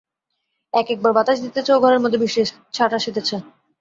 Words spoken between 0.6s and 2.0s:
এক-এক বার বাতাস দিতেছে ও